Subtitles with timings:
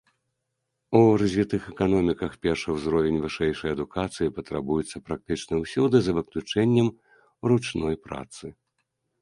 [0.99, 6.87] У развітых эканоміках першы ўзровень вышэйшай адукацыі патрабуецца практычна ўсюды за выключэннем
[7.53, 8.45] ручной працы.